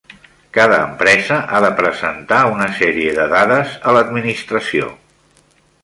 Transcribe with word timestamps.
Cada 0.57 0.77
empresa 0.85 1.37
ha 1.51 1.59
de 1.67 1.69
presentar 1.81 2.39
una 2.55 2.71
sèrie 2.81 3.13
de 3.21 3.29
dades 3.35 3.79
a 3.85 3.95
l'Administració. 3.99 4.93